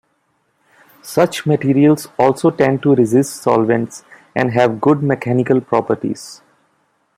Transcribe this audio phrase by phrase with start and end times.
[1.03, 4.03] Such materials also tend to resist solvents
[4.35, 6.41] and have good mechanical properties.